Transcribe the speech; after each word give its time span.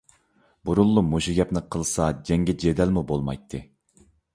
بۇرۇنلا 0.69 1.03
مۇشۇ 1.11 1.37
گەپنى 1.41 1.65
قىلسىلا 1.77 2.09
جەڭگى- 2.31 2.59
جېدەلمۇ 2.67 3.09
بولمايتتى. 3.15 3.67